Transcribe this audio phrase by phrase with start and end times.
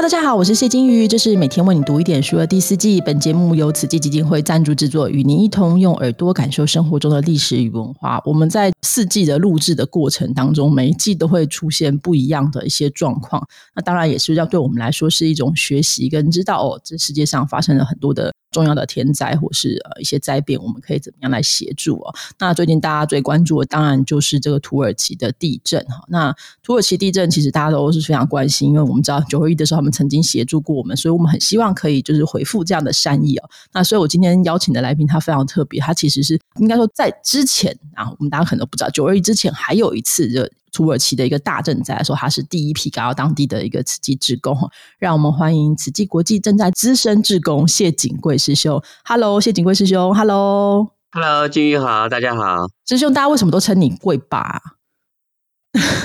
[0.00, 3.00] 大家好，我是谢金鱼，这是每天为你读一点书的第四季。
[3.00, 8.22] 本节目由慈济基金会赞助制作，与您一同用耳朵感受生活中的历史与文化。
[8.24, 13.44] 我们在四季的录制的过程当中，每一季都会出现不一样的一些状况。
[13.74, 18.32] 那当然也是要对我们来说是一种学习，跟知道哦，这世界上发生了很多的。
[18.50, 22.14] 重要的天灾或是呃一些灾变，我们可以怎么样来协助哦？
[22.38, 26.02] 那最近大家最关注的当然就是这个土耳其的地震哈。
[26.08, 33.48] 那土耳其地震其实大家都是非常关心，因为我们知道九二一的时候他们曾经协助过我们，所以我们很希望可以就是回复这样的善意哦。
[33.72, 40.50] 那所以我今天邀请的来宾他非常特别，他其实是应该说在之前啊，我们大家可能都不知道九二一之前还有一次的。
[40.72, 44.56] 土耳其的一个大震灾，说他是第一批赶到当地的一个慈济志工，
[44.98, 48.82] 让我们欢迎慈济国际正在资深志工谢景贵师兄。
[49.04, 50.14] Hello，谢景贵师兄。
[50.14, 52.66] Hello，Hello，金玉好，大家好。
[52.86, 54.60] 师兄，大家为什么都称你贵爸？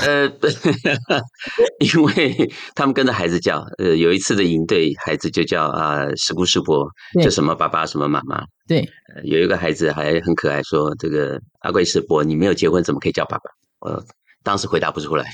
[0.06, 0.30] 呃，
[1.80, 3.66] 因为他们跟着孩子叫。
[3.78, 6.86] 呃，有一次的营队，孩子就叫啊，师姑师伯，
[7.22, 8.44] 叫什么爸爸，什么妈妈。
[8.68, 8.88] 对，
[9.24, 13.90] 有一个孩子还很可爱，说这个阿贵师伯，你没有结婚，怎么可以叫爸爸？
[13.90, 14.04] 呃。
[14.44, 15.26] 当时回答不出来，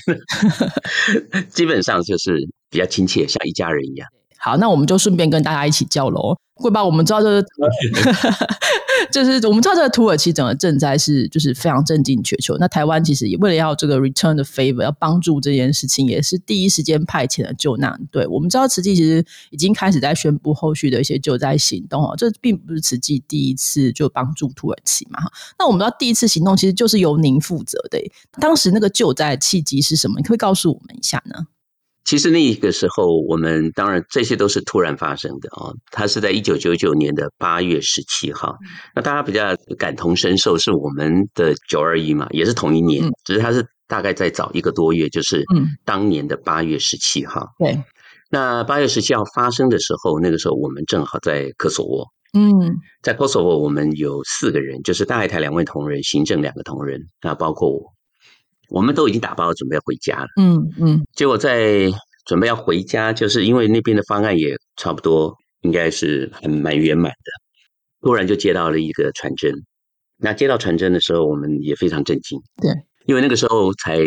[1.50, 2.36] 基本上就是
[2.70, 4.08] 比较亲切，像一家人一样。
[4.40, 6.36] 好，那我们就顺便跟大家一起叫喽。
[6.54, 6.84] 会吧？
[6.84, 7.48] 我们知道这个，
[9.10, 12.54] 就是我们知道这个土耳其整个震灾是就是非常震惊全球。
[12.58, 18.26] 那台湾其实也为了要这个 return the favor，要帮助这件事情，也是第一时间派遣了救难队。
[18.26, 22.14] 我们知道慈济其实已经开始在宣布后续的一些救灾行动哦。
[22.14, 25.18] 这并不是慈济第一次就帮助土耳其嘛？
[25.58, 27.98] 那我们知道第一次行动其实就是由您负责的。
[28.38, 30.18] 当时那个救灾契机是什么？
[30.18, 31.46] 你可以告诉我们一下呢？
[32.10, 35.70] 其实那个时候，我们当然这些都是突然发生的啊。
[35.92, 38.56] 它是在一九九九年的八月十七号。
[38.96, 45.44] 那大家比较感同身受，是我们的九二一嘛，也是同一年，只是它是大概在早一个多月，就是
[45.84, 47.46] 当年的八月十七号。
[47.60, 47.80] 对。
[48.28, 52.04] 那八月十七号发生的时候，那个时候我们正好在科索沃。
[52.36, 57.80] 嗯，在科索沃，我们有四个人，就是大海台两位同仁，行政两个同仁，那包括我。
[58.70, 61.90] 我们都已经打包准备要回家了，嗯嗯，结果在
[62.24, 67.32] 准备要回家，就是因为那边的方案也差不多，应该是很蛮圆满的。
[68.00, 69.52] 突然就接到了一个传真，
[70.16, 72.70] 那接到传真的时候，我们也非常震惊，对，
[73.06, 73.98] 因为那个时候才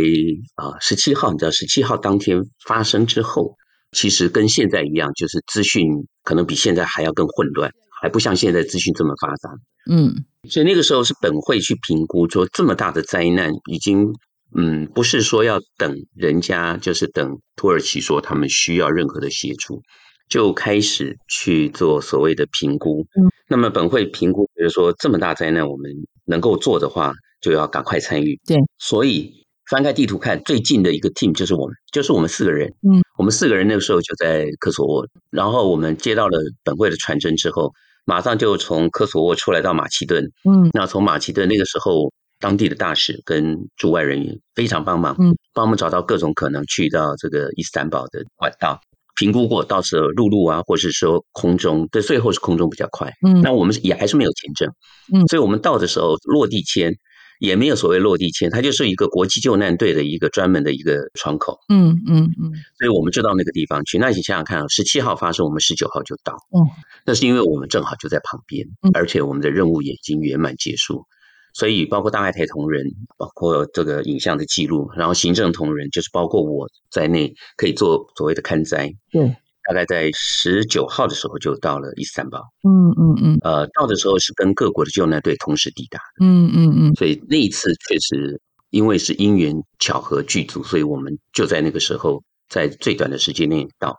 [0.56, 3.56] 啊十七号，你知道十七号当天发生之后，
[3.92, 5.86] 其实跟现在一样，就是资讯
[6.24, 7.70] 可能比现在还要更混乱，
[8.02, 9.50] 还不像现在资讯这么发达，
[9.92, 14.14] 嗯，所以那个时候是本会去评估说这么大的灾难已经。
[14.56, 19.82] 嗯，不是说要等人家，就是等土耳其说他们需要任何的协助，
[20.30, 23.06] 就开始去做所谓的评估。
[23.20, 25.92] 嗯，那么本会评估，比如说这么大灾难，我们
[26.26, 28.40] 能够做的话，就要赶快参与。
[28.46, 29.34] 对，所以
[29.70, 32.70] 翻开地图看，最近的一个 team 就是我们，就是我们四个人。
[32.88, 37.74] 嗯，我们四个人那个时候就在科索沃，然后我们接到了本会的传真之后，
[38.06, 40.26] 马上就从科索沃出来到马其顿。
[40.48, 42.14] 嗯，那从马其顿那个时候。
[42.44, 48.82] 当地的大使跟驻外人员非常帮忙，嗯，帮我们找到各种可能去到这个伊斯坦堡的管道，
[49.16, 54.70] 评估过，到时候陆路啊，或是说空中，对，最后是空中比较快，嗯，那我们也还是没有签证，
[55.14, 56.94] 嗯，所以我们到的时候落地签
[57.40, 63.98] 也没有所谓落地签，它就是一个国际救难队的一个专门的一个窗口，嗯嗯嗯，所以我们就到那个地方去。
[63.98, 66.60] 那你想想看啊，十七号发生，我们十九号就到，嗯，
[67.06, 71.06] 那是因为我们正好就在旁边，而且我们的任务也已经圆满结束。
[71.54, 72.84] 所以，包括大爱台同仁，
[73.16, 78.92] 包括这个影像的记录，然后行政同仁，就是包括我在内，可以做所谓的看灾。
[79.12, 79.28] 对，
[79.68, 82.40] 大概在十九号的时候就到了伊斯坦堡。
[82.68, 83.38] 嗯嗯嗯。
[83.44, 86.00] 呃，到的时候是跟各国的救难队同时抵达。
[86.20, 86.96] 嗯嗯嗯。
[86.96, 88.42] 所以那一次确实，
[88.72, 93.96] 因为是因缘巧合剧组，所以我们就在那个时候，在最短的时间内到。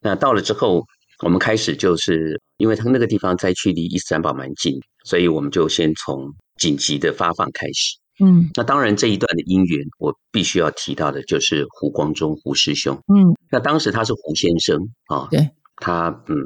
[0.00, 0.84] 那到了之后，
[1.24, 6.32] 我们开始就是，因为他那个地方灾区离伊斯坦堡蛮近，所以我们就先从。
[6.56, 16.36] 紧急的发放开始，嗯，那当然这一段的因缘，我必须要提到的就是胡光中胡师兄，嗯，那当时他是胡先生啊，对，他嗯，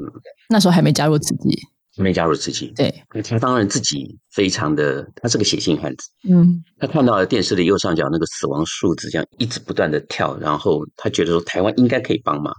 [0.49, 1.55] 那时候还没加入自己，
[1.97, 2.91] 没加入自己，对，
[3.21, 12.51] 他当然自己非常的，他是个写信汉子，嗯，他看到了电视的右上角那个死亡数字这样一直不断的跳，然后他觉得说台湾应该可以帮忙，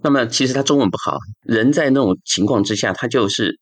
[0.00, 3.58] 那么其实他中文不好，人在那种情况之下，他就是。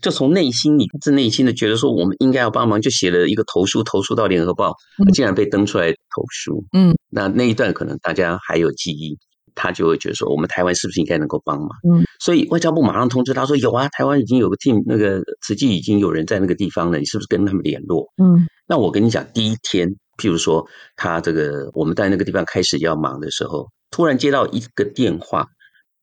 [0.00, 4.74] 就从内心里自内心的觉得说，我们应该要帮忙，就写了一个投书，投书到联合报，
[5.12, 6.64] 竟然被登出来投书。
[6.72, 9.18] 嗯，那那一段可能大家还有记忆，
[9.54, 11.68] 他就会觉得说，我们台湾是不是应该能够帮忙？
[11.88, 18.12] 嗯，所以外交部马上通知他说，有啊，台湾已经有个 team，那个实际已经有人在那个地方了，你是不是跟他们联络？
[18.22, 20.66] 嗯，那我跟你讲，第一天，譬如说
[20.96, 25.46] 他这个我们在那个地方开始要忙的时候，突然接到一个电话。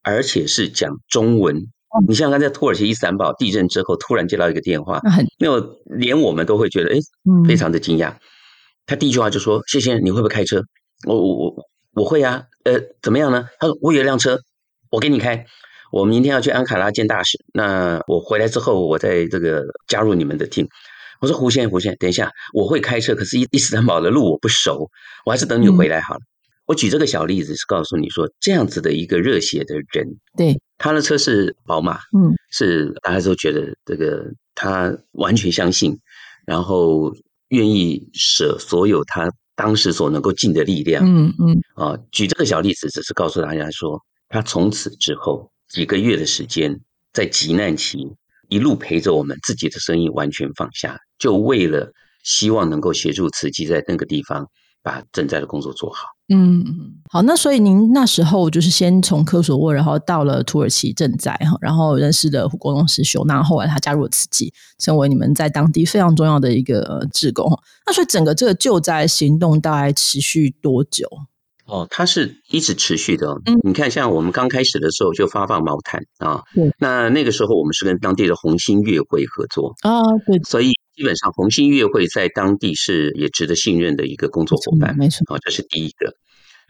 [0.07, 1.65] 而且是讲中文。
[2.07, 5.01] 你像刚才土耳其伊斯坦堡地震之后，突然接到一个电话，
[5.39, 5.49] 那
[5.97, 6.97] 连我们都会觉得哎，
[7.47, 8.15] 非常的惊讶。
[8.85, 10.61] 他第一句话就说：“谢谢，你会不会开车？”
[11.07, 11.55] 我我我
[11.93, 12.43] 我会啊。
[12.63, 13.47] 呃，怎么样呢？
[13.59, 14.39] 他说：“我有一辆车，
[14.91, 15.45] 我给你开。
[15.91, 17.37] 我明天要去安卡拉见大使。
[17.53, 20.67] 那我回来之后，我再这个加入你们的 team。”
[21.21, 24.89] 我说：“胡先生，胡先生，等一下，我会开车，可是伊伊斯坦堡的路我不熟，
[25.25, 26.19] 我还是等你回来好了。”
[26.67, 35.97] 我举这个小例子是告诉你说，这样子的一个热血的人，对他的车是宝马，嗯，是大家都觉得这个他完全相信，
[36.45, 37.13] 然后
[37.49, 43.99] 愿意舍所有他当时所能够尽的力量，嗯嗯，啊，举这个小例子只是告诉大家说，
[44.29, 46.79] 他从此之后几个月的时间，
[47.13, 47.99] 在急难期
[48.49, 51.91] 一路陪着我们，自己的生意完全放下，就为了
[52.23, 54.47] 希望能够协助慈济在那个地方。
[54.85, 56.05] 把赈灾的工作做好。
[56.29, 57.23] 嗯嗯，好。
[57.23, 67.51] 那所以您那时候就是先从科索沃，然后到了土耳其赈灾哈，然后认识了国公师兄，那后来他加入了慈济，成为你们在当地非常重要的一个志工。
[67.87, 71.09] 那所以整个这个救灾行动大概持续多久？
[71.65, 73.31] 哦，它是一直持续的。
[73.45, 76.71] 嗯，你看，像我们刚开始的时候就发放毛毯啊，对。
[76.77, 80.71] 那那个时候我们是跟当地的红星乐会合作啊，对，所以。
[80.95, 86.13] 基本上，红星音乐会在当地是也值得信任的一个工作伙伴，没错好，这是第一个。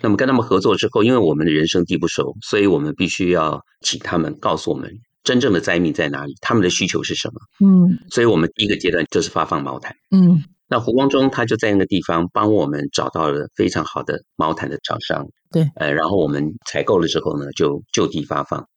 [0.02, 4.92] 那么跟他们合作之后，因为我们的人生地不熟，所以我们必须要请他们告诉我们
[5.24, 7.40] 真正的灾民在哪里，他们的需求是什么。
[7.66, 9.96] 嗯，所以我们第一个阶段就是发放毛毯。
[10.12, 15.28] 嗯，那胡光中他就在那个地方帮我们找到了非常好的毛毯的厂商。
[15.52, 18.68] 对，呃，然后我们采购了之后呢，就就地发放。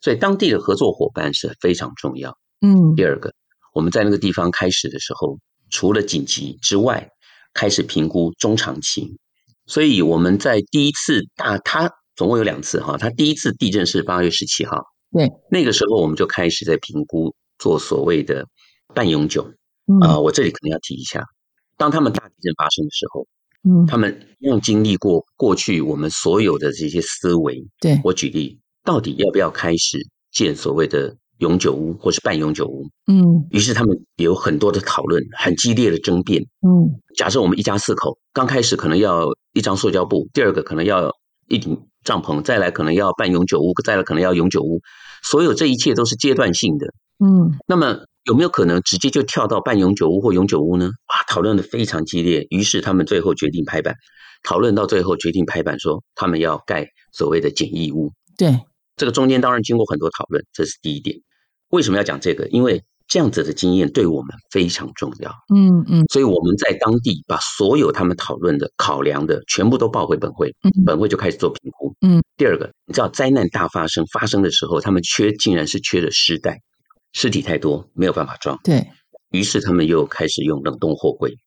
[0.00, 2.36] 所以当地的合作伙伴是非常重要。
[2.60, 3.32] 嗯，第二个。
[3.74, 5.38] 我们在那个地方开始的时候，
[5.70, 7.10] 除了紧急之外，
[7.54, 9.16] 开始评估中长期。
[9.66, 12.96] 所以我们在第一次大，它总共有两次哈。
[12.96, 14.82] 它第一次地震是八月十七号，
[15.12, 18.46] 对，那个时候我们就开始在评估做所谓的
[18.94, 19.52] 半永久。
[20.02, 21.22] 啊，我这里可能要提一下，
[21.76, 23.26] 当他们大地震发生的时候，
[23.68, 29.98] 嗯，他们用经历过过去我们所有的这些思维，对我举例，到底要不要开始
[30.32, 31.16] 建所谓的？
[31.38, 41.12] 永久屋或是半永久屋，嗯，于是他们有很多的讨论，很激烈的争辩，嗯，假设我们一家四口，刚开始可能要一张塑胶布，第二个可能要
[41.48, 44.80] 一顶帐篷，再来可能要半永久屋，再来可能要永久屋，
[45.22, 46.86] 所有这一切都是阶段性的，
[47.24, 50.86] 嗯，那么有没有可能直接就跳到半永久屋或永久屋呢？
[50.86, 53.94] 哇，讨论的非常激烈，于是他们最后决定拍板，
[54.42, 58.58] 讨论到最后决定拍板说他们要盖所谓的简易屋，对，
[58.96, 61.16] 这个中间当然经过很多讨论，这是第一点。
[61.70, 62.46] 为什么要讲这个？
[62.48, 65.30] 因为这样子的经验对我们非常重要。
[65.54, 70.54] 嗯嗯，所以我们在当地把所有他们讨论的、考量的全部都报回本会，
[70.84, 71.94] 本会就开始做评估。
[72.00, 76.60] 嗯，第二个，你知道灾难大发生发生的时候，他们缺竟然是缺的尸袋，
[77.12, 78.58] 尸体太多没有办法装。
[78.62, 78.86] 对
[79.30, 81.38] 于是，他们又开始用冷冻货柜。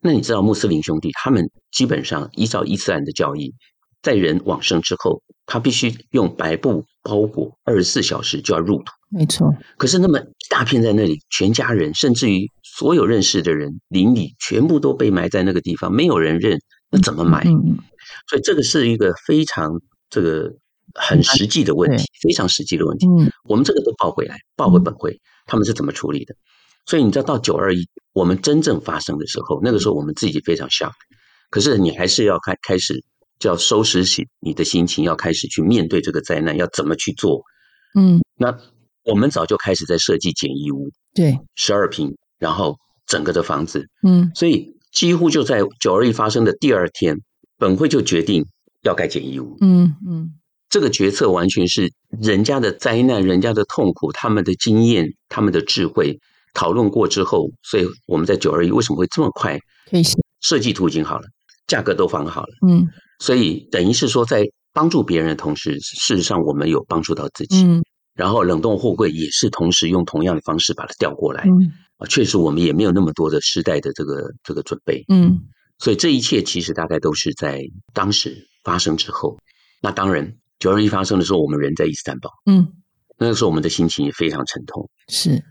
[0.00, 3.54] 那你知道穆斯林兄弟他们基本上依照伊斯兰的教义，
[4.02, 8.84] 在人往生之后，他必须用白布包裹，二十四小时就要入土。
[9.10, 16.58] 没错，可是那么一大片在那里，全家人甚至于所有认识的人邻里全部都被埋在那个地方，没有人认，
[16.90, 17.44] 那怎么埋？
[18.28, 19.80] 所以这个是一个非常
[20.10, 20.50] 这个
[20.94, 23.06] 很实际的问题，非常实际的问题。
[23.06, 26.34] 嗯，我们这个都报回来，报回本会，他们是怎么处理的？
[26.86, 30.92] 所以你知道，到九二一我们真正发生的时候，那个时候我们自己非常 shock，
[31.50, 33.04] 可是你还是要开开始
[33.44, 37.42] 就要收拾起你的心情，要开始去面对这个灾难，要怎么去做？
[37.94, 38.58] 嗯，那。
[39.06, 42.74] 我们早就开始在设计简易屋，对，十二平，然后
[43.06, 47.18] 整个的房子，嗯，所以几乎就在九二一发生的第二天，
[47.58, 48.46] 本会就决定
[48.82, 50.30] 要盖简易屋，嗯嗯，
[50.70, 56.18] 这个决策完全是人家的灾难、人家的痛苦、他们的经验、他们的智慧
[56.54, 59.58] 讨论过之后，所以我们在九二一为什么会这么快？
[59.90, 60.02] 可以
[60.40, 61.28] 设计图已经好了，
[61.66, 62.88] 价格都放好了，嗯，
[63.24, 67.82] 所以等于是说在帮助别人的同时，事实上我们有帮助到自己，嗯。
[68.14, 71.42] 然后冷冻货柜也是同时用同样的方式把它调过来，
[71.96, 75.40] 啊，确实我们也没有那么多的时代的这个这个准备，嗯，
[75.78, 77.62] 所以这一切其实大概都是在
[77.94, 79.38] 当时发生之后。
[79.80, 82.68] 那当然，九二一发生的时候，我们人在伊斯坦堡，嗯，
[83.16, 85.42] 那个时候我们的心情也非常沉痛，是。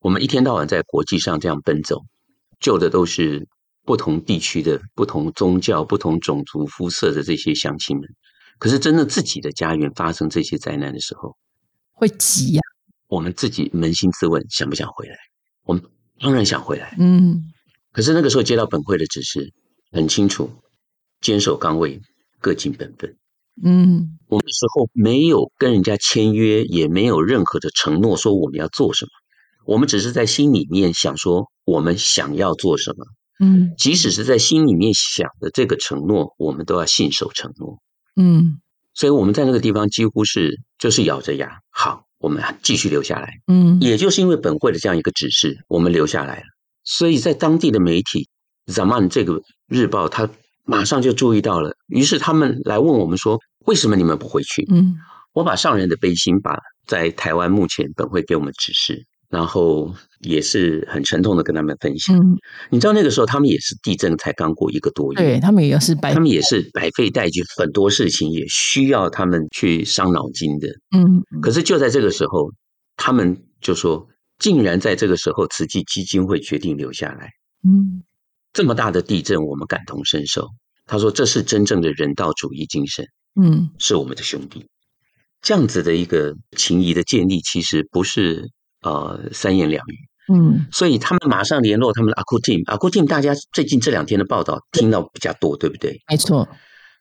[0.00, 2.02] 我们一天到晚在国际上这样奔走，
[2.60, 3.48] 救的都是
[3.84, 8.08] 不同地区的不同宗教、不同种族、肤色的这些乡亲们，
[8.58, 11.36] 可是真的自己的家园发生这些灾难的时候。
[11.92, 12.60] 会急呀！
[13.06, 15.16] 我们自己扪心自问，想不想回来？
[15.64, 15.82] 我们
[16.18, 16.96] 当然想回来。
[16.98, 17.52] 嗯，
[17.92, 19.52] 可是那个时候接到本会的指示，
[19.92, 20.50] 很清楚，
[21.20, 22.00] 坚守岗位，
[22.40, 23.16] 各尽本分。
[23.62, 29.10] 嗯，我们时候没有跟人家签约，也没有任何的承诺说我们要做什么，
[29.66, 33.04] 我们只是在心里面想说我们想要做什么。
[33.40, 37.80] 嗯，即使是在心里面想的这个承诺，我们都要信守承诺。
[38.16, 38.60] 嗯，
[38.94, 43.40] 所以我们在那个地方几乎是就是咬着牙，好，我们继续留下来。
[43.46, 46.44] 嗯，也就是因为本会的这样一个指示，我们留下来了。
[46.84, 48.28] 所以在当地的媒体
[48.72, 50.30] 《Zaman》这个日报，他
[50.64, 54.94] 马上就注意到了，于是他们来问我们说：“为什么你们不回去？”嗯，
[55.32, 59.06] 我把上人的悲心，把在台湾目前本会给我们指示。
[59.34, 62.16] 然后也是很沉痛的跟他们分享。
[62.16, 62.38] 嗯，
[62.70, 70.68] 你知道那个时候他们也是地震才刚过一个多月，对他们也是白，他们也是百废待举，很多事情也需要他们去伤脑筋的。
[70.96, 72.52] 嗯，可是就在这个时候，
[72.96, 74.06] 他们就说，
[74.38, 77.30] 竟然在这个时候，慈济基金会决定留下来。
[77.66, 78.04] 嗯，
[78.52, 80.46] 这么大的地震，我们感同身受。
[80.86, 83.04] 他说，这是真正的人道主义精神。
[83.34, 84.64] 嗯，是我们的兄弟。
[85.42, 88.52] 这样子的一个情谊的建立，其实不是。
[88.84, 89.96] 呃，三言两语，
[90.30, 96.02] 嗯，所以他们马上联络他们的阿库 team，阿库 team，大家最近这两天的报道听到比较多，对不对？
[96.06, 96.46] 没错。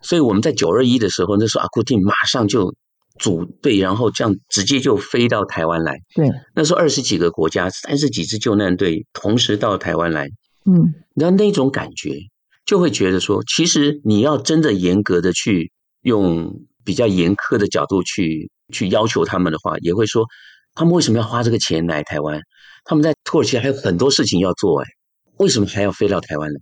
[0.02, 2.74] 所以我们在九二一的时候，那时候阿库 team 马上就
[3.20, 5.98] 组队，然后这样直接就飞到台湾来。
[6.16, 10.30] 对，那时候二十几个国家，三十几支救难队同时到台湾来，
[10.66, 12.18] 嗯，然后那种感觉
[12.66, 20.26] 就会觉得说，其实你要真的严格的去用比较严苛的角度去去要求他们的话，也会说。
[20.76, 22.42] 他们为什么要花这个钱来台湾？
[22.86, 24.88] 他们在土耳其还有很多事情要做，哎，
[25.38, 26.60] 为什么还要飞到台湾来？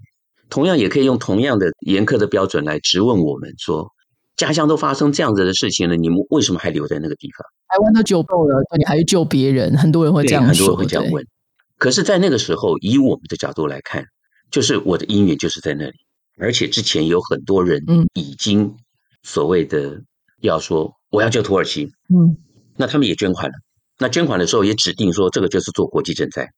[0.50, 3.88] 同样也可以用同样的严苛的标准来质问我们：说
[4.36, 7.46] 家乡都发生这样子的事情了，你们为什么还留在那个地方？
[7.70, 9.78] 台湾都救够了，你还去救别人？
[9.78, 11.26] 很多人会这样说，很多人会这样问。
[11.78, 14.06] 可是，在那个时候，以我们的角度来看，
[14.52, 15.94] 就是我的姻缘就是在那里，
[16.38, 17.82] 而且之前有很多人
[18.14, 18.76] 已经
[19.24, 20.02] 所谓的
[20.42, 22.38] 要说我要救土耳其，嗯，
[22.76, 23.54] 那他们也捐款了。
[24.02, 26.50] 那捐款的时候也指定说，这个就是做国际赈灾，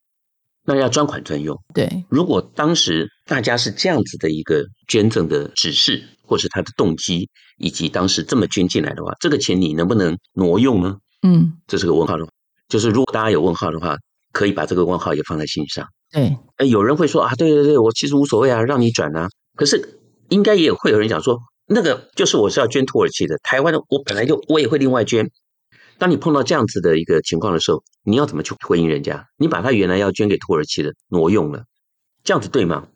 [0.64, 1.62] 那要专款专用。
[1.74, 10.96] 对，如果当时大家是这样子的一个捐赠的指示，或是他的动机，以及当时这么捐进来的话，这个钱你能不能挪用呢？
[11.22, 12.30] 嗯，这是个问号的话，
[12.70, 13.98] 就是如果大家有问号的话，
[14.32, 15.86] 可以把这个问号也放在心上。
[16.10, 19.28] 对，哎，有人会说啊，对对对，我其实无所谓啊，让你转啊。
[19.54, 25.30] 可是应该也会有人讲说，那个就是我是要捐土耳其的，台湾的我本来就我也会另外捐。
[25.98, 29.26] 当你碰到这样子的一个情况的时候，你要怎么去回应人家？
[29.38, 31.64] 你把他原来要捐给土耳其的挪用了，
[32.22, 32.88] 这样子对吗？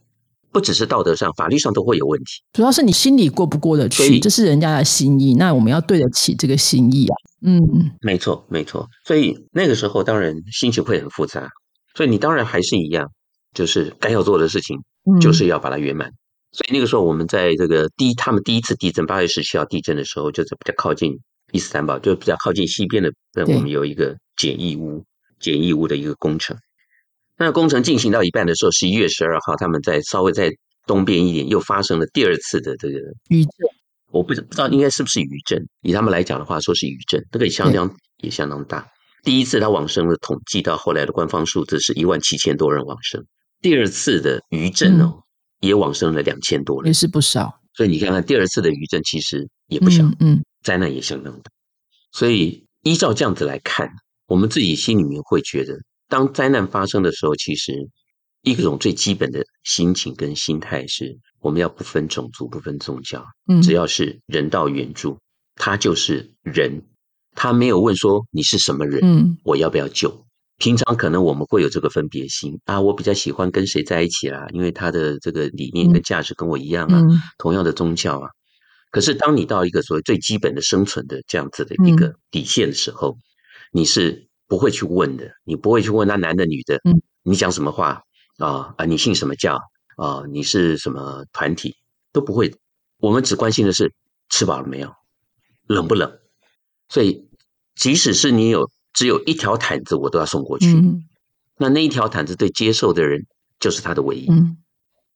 [0.50, 2.42] 不只是道德上，法律上都会有问题。
[2.54, 7.14] 主要是你心里过不过得去，这是人家的心意，那我们要对得起这个心意啊。
[7.42, 7.60] 嗯，
[8.00, 8.88] 没错，没错。
[9.04, 11.48] 所以那个时候当然心情会很复杂，
[11.94, 13.10] 所以你当然还是一样，
[13.54, 14.78] 就是该要做的事情，
[15.20, 16.10] 就是要把它圆满。
[16.52, 21.18] 所以那个时候我们在这个第一，他们第一次地震八月十七号地震的时候，就是比较靠近。
[21.52, 25.04] 伊斯坦堡就比较靠近西边的，那我们有一个简易屋，
[25.40, 26.56] 简易屋的一个工程。
[27.36, 30.50] 那工程进行到一半的时候，十一月十二号，他们在稍微在
[30.86, 33.52] 东边一点，又发生了第二次的这个余震。
[34.10, 38.88] 我不不知道应该是不是余震，以他们来讲的话，说是余震，这个相当也相当大。
[39.22, 43.24] 第一次他往生的统计到后来的官方数字是一万七千多人往生，
[43.60, 45.22] 第二次的余震哦，
[45.60, 47.60] 也往生了两千多人，也是不少。
[47.74, 50.42] 所以你看看第二次的余震其实也不小，嗯。
[50.62, 51.50] 灾难也相当大，
[52.10, 53.88] 所以依照这样子来看，
[54.26, 57.72] 我们自己心里面会觉得，当灾难发生的时候，其实
[58.42, 65.16] 一种最基本的心情跟心态是，我们要不分种族、不分宗教，嗯，只要是人道援助，
[65.54, 66.82] 他就是人，
[67.36, 70.26] 他没有问说你是什么人，嗯，我要不要救？
[70.58, 77.00] 平常可能我们会有这个分别心啊，我比较喜欢跟谁在一起啦，因为他的这个理念跟价值跟我一样啊，
[77.38, 78.28] 同样的宗教啊。
[78.90, 83.18] 可是，当你到一个所谓最基本的生存的这样子的一个底线的时候，
[83.70, 88.02] 你是不会去问的，你不会去问那男的女的，嗯你讲什么话
[88.38, 88.84] 啊啊？
[88.86, 89.60] 你信什么教
[89.96, 90.22] 啊？
[90.30, 91.76] 你是什么团体
[92.12, 92.54] 都不会。
[92.96, 93.92] 我们只关心的是
[94.30, 94.92] 吃饱了没有，
[95.66, 96.18] 冷不冷。
[96.88, 97.28] 所以，
[97.74, 100.66] 即使是你有只有一条毯子，我都要送过去。
[101.58, 103.26] 那那一条毯子对接受的人
[103.60, 104.26] 就是他的唯一。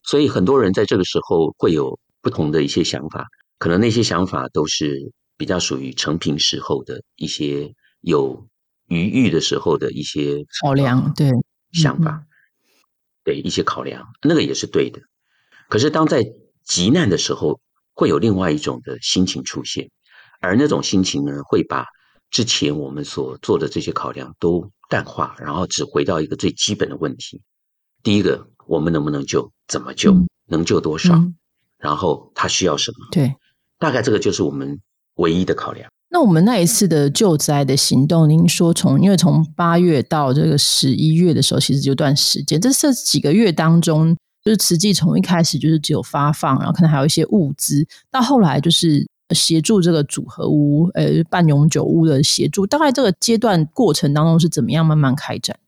[0.03, 3.27] 所以，很多人在这个时候会有不同的一些想法。
[3.63, 8.49] 可能那些想法都是比较属于成平时候的一些有
[8.89, 11.31] 余裕的时候的一些考量，对
[11.71, 12.25] 想法，
[13.23, 15.01] 对一些考量，那个也是对的。
[15.69, 16.25] 可是当在
[16.65, 17.61] 急难的时候，
[17.95, 19.93] 会有另外一种的心情出现，
[20.41, 21.87] 而那种心情呢，会把
[22.33, 27.41] 之前我们所做的这些考量都淡化，然后只回到一个最基本的问题：
[28.03, 29.53] 第一个，我们能不能救？
[29.69, 30.13] 怎么救？
[30.49, 31.17] 能救多少？
[31.79, 33.07] 然后他需要什么？
[33.13, 33.37] 对。
[33.83, 34.79] 大概这个就是我们
[35.17, 35.91] 唯一的考量。
[36.09, 55.59] 那我们那一次的救灾的行动，您说从因为从八月到这个十一月的时候，其实有段时间，这这几个月当中，就是慈济从一开始就是只有发放，然后可能还有一些物资，到后来就是协助这个组合屋、呃半永久屋的协助，大概这个阶段过程当中是怎么样慢慢开展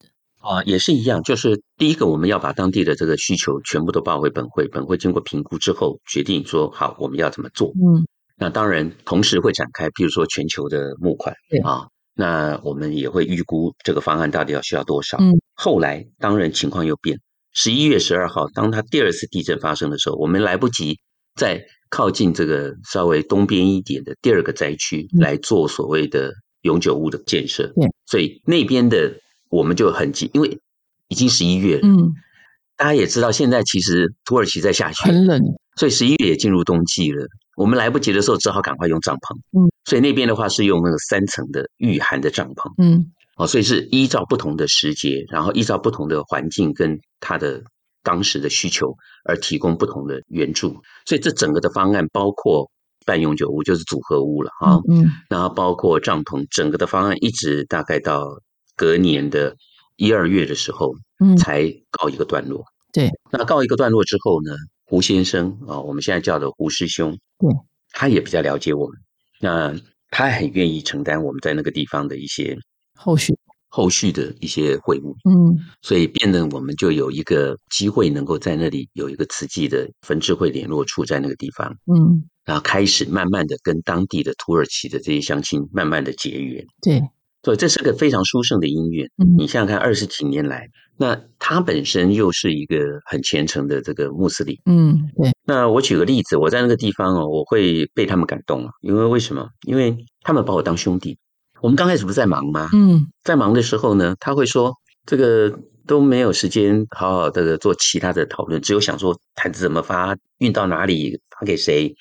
[0.44, 0.50] 的？
[0.50, 7.68] 啊，也是一样，就是第一个我们要把当地的这个需求全部都报回本会，本会经过评估之后决定说好我们要怎么做。
[7.68, 8.06] 嗯。
[8.36, 11.86] 那当然，同时会展开，譬如说全球的募款啊，
[12.16, 15.16] 那我们也会预估这个方案到底要需要多少。
[15.18, 17.20] 嗯，后来当然情况又变，
[17.52, 20.98] 十一月十二号，当它第二次地震发生的时候，我们来不及
[21.36, 26.32] 在靠近这个稍微东边一点的第二个灾区来做所谓的
[26.62, 27.72] 永久物的建设。
[27.76, 29.14] 对，所以那边的
[29.54, 30.58] 我们就很急，因为
[31.08, 31.82] 已经十一月了。
[31.84, 32.12] 嗯，
[32.76, 35.40] 大家也知道，现在其实土耳其在下雪，很冷，
[35.76, 37.24] 所以十一月也进入冬季了。
[37.56, 39.36] 我们来不及的时候，只好赶快用帐篷。
[39.56, 42.72] 嗯，所以那边的话是用那个三层的御寒的帐篷。
[42.82, 47.62] 嗯，哦，所以是依照不同的时节，然后依照不同的环境跟它的
[48.02, 48.92] 当时的需求
[49.24, 50.76] 而提供不同的援助。
[51.06, 52.68] 所以这整个的方案包括
[53.06, 54.80] 半永久屋，就是组合屋了啊。
[54.90, 58.26] 嗯，然后包括帐篷，整个的方案一直大概到
[58.76, 59.56] 隔年的
[59.96, 62.64] 一二月的时候，嗯，才告一个段落。
[62.92, 64.52] 对，那告一个段落之后呢？
[64.86, 67.50] 胡先生啊，我们现在叫的胡师兄，对，
[67.92, 68.96] 他也比较了解我们，
[69.40, 72.56] 那他很愿意承担我们在那个地方的一些
[72.94, 73.34] 后续。
[73.68, 87.02] 后续的一些会务，嗯，所以变得我们就有一个机会能够在那里有一个慈济的分支会联络处在那个地方，嗯，然后开始慢慢的跟当地的土耳其的这些乡亲慢慢的结缘，对。
[87.44, 89.04] 所以这是个非常殊胜的音乐。
[89.18, 94.58] 嗯，你想想看，二十几年来，那他本身又是一个很虔诚的这个穆斯林。
[94.64, 95.30] 嗯，对。
[95.44, 99.46] 那我举个例子，我在那个地方哦，我会被他们感动啊，因为为什么？
[99.66, 101.18] 因为他们把我当兄弟。
[101.60, 102.70] 我们刚开始不是在忙吗？
[102.72, 104.72] 嗯，在忙的时候呢，他会说
[105.04, 105.54] 这个
[105.86, 111.94] 都没有时间好好的做其他的讨论，只有想说毯子怎么发，运到哪里，发给谁。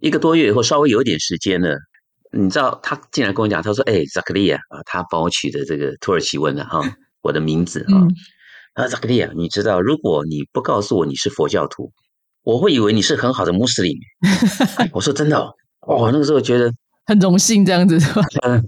[0.00, 1.76] 一个多月以后，稍微有一点时间了。
[2.36, 6.80] 你知道他进来跟我讲，他说：“哎，扎克利亚啊，他帮我取的这个土耳其文的哈，
[7.22, 8.06] 我的名字啊。
[8.74, 11.92] 啊，扎克利亚，你知道，如果你不告诉我你是佛教徒，
[12.42, 13.96] 我会以为你是很好的穆斯林。
[14.92, 15.54] 我说真的哦，
[15.96, 16.70] 我那个时候觉得
[17.06, 18.22] 很荣幸，这样子是吧？
[18.46, 18.62] 嗯，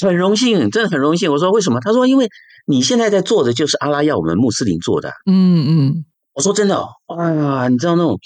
[0.00, 1.30] 很荣幸，真的很荣幸。
[1.30, 1.78] 我说为什么？
[1.80, 2.28] 他说因为
[2.66, 5.10] 你现在在做的就是阿拉要我们穆斯林做的。
[5.26, 8.18] 嗯嗯，我说真的哦，哇，你知道那种。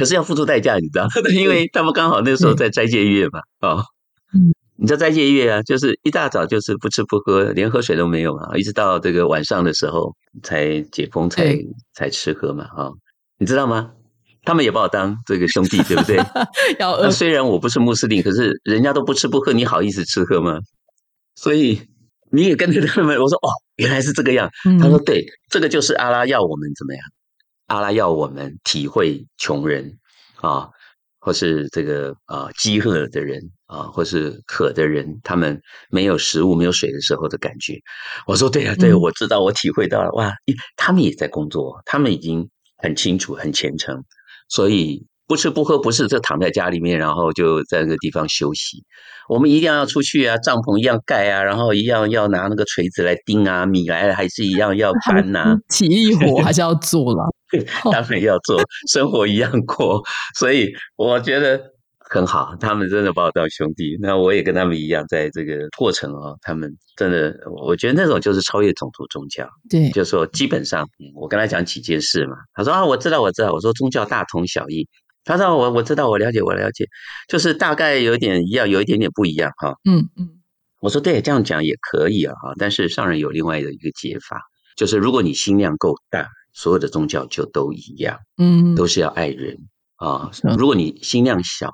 [0.00, 1.06] 可是要付出代价，你知道？
[1.32, 3.84] 因为他们刚好那时候在斋戒月嘛，哦，
[4.76, 11.54] 你知道斋戒月啊，就是一大早就是不吃不喝，连喝水都没有嘛，一直到这个晚上的时候才解封，才
[11.92, 12.90] 才吃喝嘛，哈，
[13.38, 13.92] 你知道吗？
[14.42, 16.16] 他们也把我当这个兄弟， 对不对？
[16.78, 20.58] 要虽然我不是穆斯林，可是人家都不吃不喝，你好意思吃喝吗？
[21.34, 21.78] 所以
[22.32, 24.48] 你也跟着他们，我说哦，原来是这个样。
[24.80, 27.02] 他说对，这个就是阿拉要我们怎么样？
[27.70, 29.96] 阿拉要我们体会穷人
[30.40, 30.68] 啊，
[31.20, 37.78] 或是这个啊饥饿的人啊，或是渴的人，他们没有食物、没有水的时候的感觉。
[38.26, 40.10] 我说对啊，对，我知道，我体会到了。
[40.14, 40.32] 哇，
[40.76, 44.02] 他们也在工作，他们已经很清楚、很虔诚，
[44.48, 48.82] 所以不吃不喝不是就躺在家里面，然后就在那个地方休息。
[49.28, 57.32] 我们一定要出去啊，帐篷一样盖啊，然后一样要拿那个锤子来钉啊，米来还是一样要搬呐，体力活 还是要做了。
[57.92, 58.60] 当然要做，
[58.92, 60.02] 生活一样过，
[60.38, 61.60] 所以我觉得
[61.98, 62.54] 很好。
[62.60, 69.48] 他们真的把我当兄弟，那我也跟他们一样，在这个过程哦，他们真的，我觉得那种就是超越种族宗教。
[69.68, 73.52] 对，就说基本上，我跟他讲几件事嘛，他说啊，我知道，我知道。
[73.52, 74.88] 我说宗教大同小异，
[75.24, 76.84] 他说我我知道，我了解，我了解，
[77.28, 79.74] 就是大概有点一样，有一点点不一样哈。
[79.88, 80.28] 嗯嗯，
[80.80, 84.40] 我说对，这样讲也可以啊哈，但是上人有另外的一个解法，
[84.76, 86.28] 就是如果你心量够大。
[86.52, 89.56] 所有的宗教就都一样，嗯，都是要爱人
[89.96, 90.30] 啊。
[90.58, 91.70] 如果你心量小，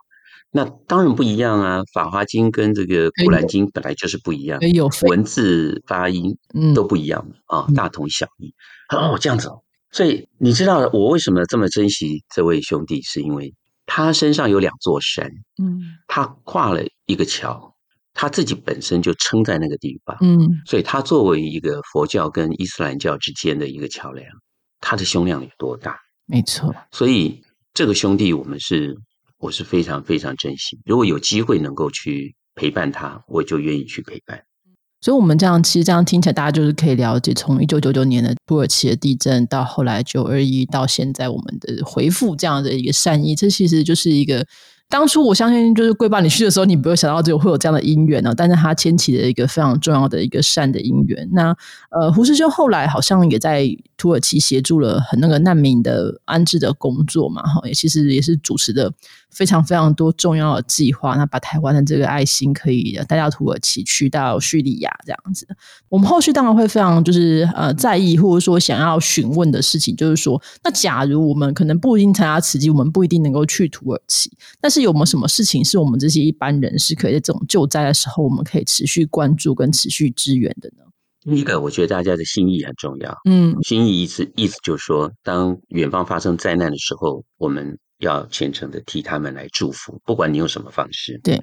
[0.51, 1.81] 那当然不一样啊。
[1.93, 6.37] 《法华经》跟这个《古兰经》本来就是不一样，有文字发音
[6.75, 8.55] 都不一样啊，大同小异。
[8.89, 9.51] 哦，这样子，
[9.91, 13.55] 所以你知道我为什么这么珍惜这位兄弟，是因为
[13.87, 15.27] 他身上有两座山，
[15.63, 17.75] 嗯，他跨了一个桥，
[18.15, 24.27] 他自己本身就撑在那个地方，嗯，所以他作为一个佛教跟伊斯兰教之间的一个桥梁。
[24.81, 25.97] 他的胸量有多大？
[26.27, 28.97] 没错，所以这个兄弟，我们是
[29.39, 30.79] 我是非常非常珍惜。
[30.85, 34.43] 如果有机会能够去陪伴他，我就愿意去陪伴。
[35.01, 44.45] 所以，我们这样其实这样听起来，大家就是可以了解，从一九九九年的土耳其的地震，到后来九二一，到现在我们的回复这样的一个善意，这其实就是一个
[44.89, 48.33] 当初我相信，就是贵爸你去的时候，你不会想到就会有这样的姻缘呢。
[48.37, 51.29] 但是他牵起了一个非常重要的一个善的姻缘。
[51.33, 51.57] 那
[51.91, 58.93] 呃，胡师兄后来好像也在土耳其协助了很那个难民的安置的工作嘛，哈，也其实也是主持的
[59.37, 61.17] 非常非常多重要的计划。
[61.17, 65.45] 那把台湾的这个爱心可以带到土耳其去，到叙利亚这样子。
[65.89, 74.77] 我们后续当然会非常就是呃在意或者说想要询问的事情，就是说，那假如我们可能不一定参加慈济，我们不一定能够去土耳其，但是。
[74.77, 80.85] 是有没有什么事情是我们这些一般人是可以在这种救灾的时候，我们可以持续关注跟持续支援的呢？
[81.25, 83.17] 第一个，我觉得大家的心意很重要。
[83.25, 91.43] 嗯，心意意思意思就是说，当远方发生灾难的时候，我们要虔诚的替他们来祝福，不管你用什么方式，对，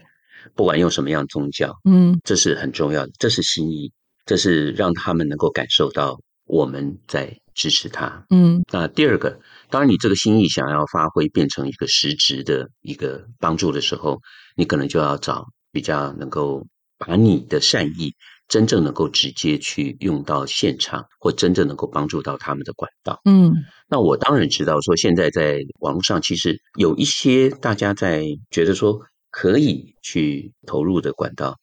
[0.56, 3.92] 不管用什么样宗教，嗯，这是很重要的，这是心意，
[4.26, 8.26] 这是让他们能够感受到我们在支持他。
[8.30, 9.40] 嗯，那第二个。
[9.70, 14.20] 当然，你这个心意想要发挥变成一个实质的一个帮助的时候，
[14.56, 16.64] 你可能就要找比较能够
[17.00, 18.14] 把你的善意
[18.54, 23.20] 真正能够直接去用到现场，或真正能够帮助到他们的管道。
[23.26, 23.52] 嗯，
[23.90, 29.00] 那我当然知道说，现在在网络上其实有一些大家在觉得说
[29.32, 31.56] 可以去投入的管道。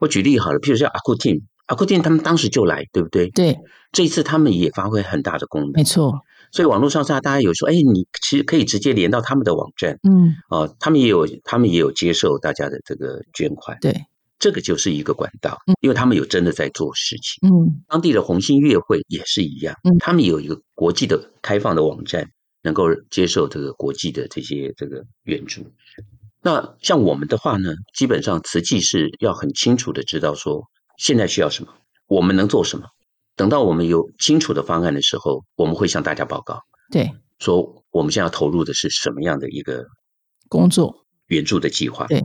[0.00, 3.30] 我举例好了，譬如像阿库汀，阿库汀他们当时就来，对不对？
[3.30, 3.56] 对，
[3.92, 5.70] 这一次他们也发挥很大的功能。
[5.74, 6.22] 没错。
[6.50, 13.94] 所以网络上大家有说，哎，你其实可以直接连到他们的网站，嗯，哦，他们也有，他们也有接受大家的这个捐款，对，
[14.42, 22.28] 这个就是一个管道，因为他们有真的在做事情，嗯，当地的红星乐会也是一样，嗯，他们有一个国际的开放的网站，
[22.60, 25.64] 能够接受这个国际的这些这个援助。
[26.42, 30.64] 那像我们的话呢，基本上瓷器是要很清楚的知道说
[30.98, 31.72] 现在需要什么，
[32.08, 32.86] 我们能做什么。
[33.36, 36.58] 等到我们有清楚的方案的时候，我们会向大家报告。
[36.90, 39.86] 对，说我们现在要投入的是什么样的一个
[40.48, 42.08] 工作援助的计划。
[42.08, 42.20] 对，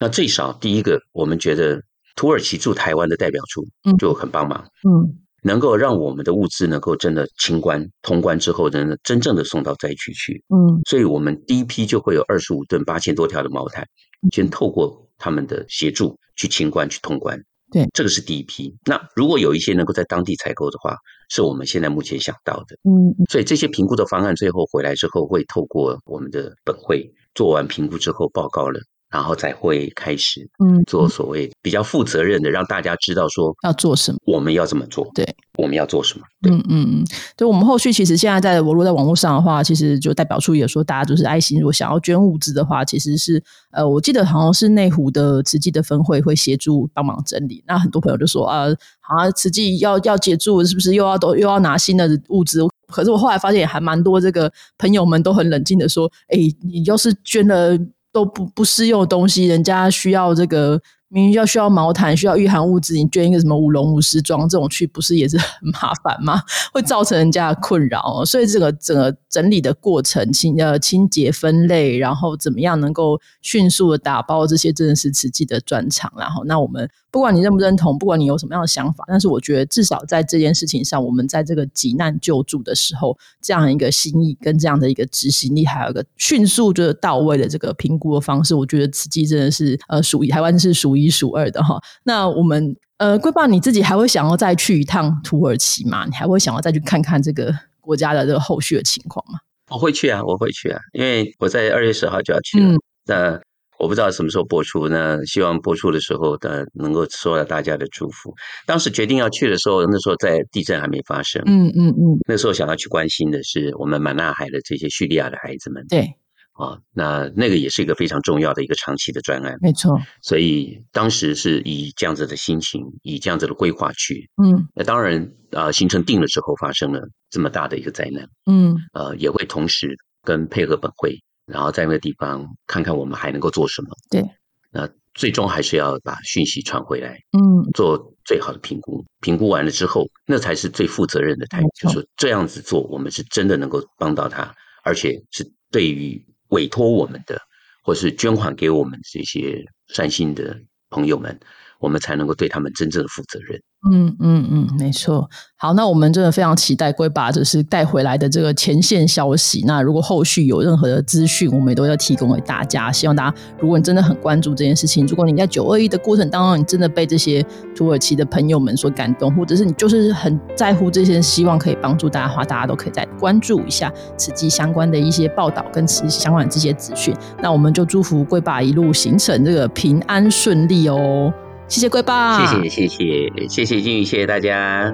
[0.00, 1.82] 那最少第一个，我们觉得
[2.16, 3.62] 土耳其驻台湾的代表处
[3.98, 4.66] 就很帮忙。
[4.88, 10.42] 嗯，能够让我们的物资能够真的清关通关之后，呢，真正的送到灾区去。
[10.48, 13.86] 嗯，所以我们第一批就会有二十五吨八千多条的毛毯，
[14.32, 17.38] 先透过他们的协助去清关去通关。
[17.70, 18.74] 对，这个是第一批。
[18.86, 20.96] 那如果有一些能够在当地采购的话，
[21.28, 22.76] 是我们现在目前想到的。
[22.84, 28.80] 嗯，所以这些评估的方案最后回来之后，会透过我们的本会做完评估之后报告了。
[29.10, 35.26] 然后才会开始，嗯，做所谓比较负责任的，让大家知道说要做什么，我们要怎么做，对，
[35.58, 37.04] 我们要做什么，嗯嗯嗯，
[37.36, 43.42] 对，我们后续其实现在在我落在网络上的话，其实就代表处也说，大家就是爱心，如果想要捐物资的话，其实是
[43.72, 47.64] 呃，我记得好像是内湖的慈济的分会会协助帮忙整理。
[47.66, 48.66] 那很多朋友就说啊，
[49.00, 52.60] 好像慈济要要结助，是不是又要都又要拿新的物资？
[52.86, 57.76] 可是我后来发现也还蛮多，这个朋友们都很冷静的说，哎，你要是捐了。
[58.12, 60.80] 都不不适用的东西，人家需要这个。
[61.12, 66.40] 明明要需要毛毯，需要御寒物资，你捐一个什么舞龙舞狮装这种去，不是也是 很麻烦吗？
[66.72, 68.24] 会造成人家的困扰。
[68.24, 76.12] 所以这个整个整理的过程，清呃清洁分类，然后怎么样能够迅速的打包，这些真的是慈济的专长。
[76.16, 91.00] 然后，那我们不管你认不认同，不管你有什么样的想法，但是我觉得至少在这件事情上，我们在这个急难救助的时候，这样一个心意跟这样的一个执行力，还有一个迅速就是到位的这个评估的方式，我觉得慈济真的是呃属于台湾是数。
[91.00, 96.04] 一数二的哈，那我们呃，贵爸你自己还会想要再去一趟土耳其吗？
[96.04, 99.38] 你还会想要再去看看这个国家的这个后续的情况吗？
[99.70, 102.74] 我会去啊，我会去啊，因为我在二月十号就要去了。
[103.06, 103.40] 那
[103.80, 108.34] 我不知道什么时候播出，那希望播出的时候的能够收到大家的祝福。
[108.66, 111.42] 当时决定要去的时候，那时候在地震还没发生。
[111.46, 115.84] 嗯嗯嗯，那时候想要去关心的是我们满纳海的这些叙利亚的孩子们。
[115.88, 116.14] 对。
[116.52, 119.98] 啊，那那个也是一个非常重要的一个长期的专案，没错。
[120.20, 124.28] 所以当时是以这样子的心情，以这样子的规划去。
[124.44, 131.18] 嗯，那当然啊，行程定了之后发生了这么大的一个灾难，嗯，呃，也会同时跟配合本会，
[131.50, 133.88] 然后在那个地方看看我们还能够做什么。
[134.10, 134.24] 对，
[134.70, 139.04] 那最终还是要把讯息传回来，嗯，做最好的评估。
[139.20, 146.24] 评估完了之后，那才是最负责任的态度，就是这样子做，我们是真的能够帮到他，而且是对于。
[146.50, 147.40] 委托我们的，
[147.84, 151.38] 或是捐款给我们这些善心的朋友们，
[151.80, 153.60] 我们才能够对他们真正的负责任。
[153.90, 155.26] 嗯嗯嗯，没错。
[155.56, 159.64] 好，那我们真的非常期待龟爸就是带回来的这个前线消息。
[159.66, 162.92] 那如果后续有任何的资讯，我们也都要提供给大家。
[162.92, 167.42] 希望大家，如果你真的很关注这件事情，如果你在九二一的过程当中，你真的被这些
[167.74, 177.16] 土耳其的朋友们所感动，或者是你就是很在乎这些，希望可以帮助大家的话，大家都可以再关注一下此际相关的一些报道跟此相关的这些资讯。
[177.42, 181.32] 那我们就祝福龟爸一路行程这个平安顺利哦。
[181.70, 184.92] 谢谢龟爸，谢谢谢谢谢谢金鱼，谢谢大家。